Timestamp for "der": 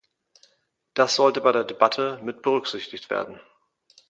1.51-1.63